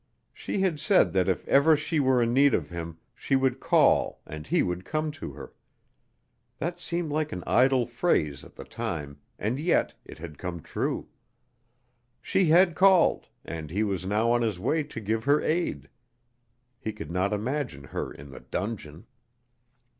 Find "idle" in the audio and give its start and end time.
7.45-7.85